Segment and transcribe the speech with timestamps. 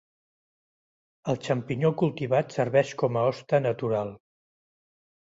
[1.33, 4.15] El xampinyó cultivat serveix com a hoste natural.